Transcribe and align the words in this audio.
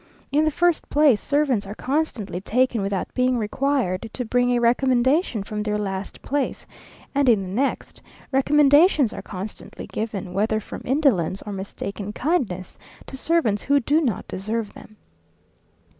In 0.31 0.45
the 0.45 0.49
first 0.49 0.89
place 0.89 1.21
servants 1.21 1.67
are 1.67 1.75
constantly 1.75 2.41
taken 2.41 2.81
without 2.81 3.13
being 3.13 3.37
required 3.37 4.09
to 4.13 4.25
bring 4.25 4.49
a 4.49 4.57
recommendation 4.57 5.43
from 5.43 5.61
their 5.61 5.77
last 5.77 6.23
place; 6.23 6.65
and 7.13 7.29
in 7.29 7.43
the 7.43 7.47
next, 7.49 8.01
recommendations 8.31 9.13
are 9.13 9.21
constantly 9.21 9.85
given, 9.85 10.33
whether 10.33 10.59
from 10.59 10.81
indolence 10.85 11.43
or 11.43 11.53
mistaken 11.53 12.13
kindness, 12.13 12.79
to 13.05 13.15
servants 13.15 13.61
who 13.61 13.79
do 13.79 14.01
not 14.01 14.27
deserve 14.27 14.73
them. 14.73 14.97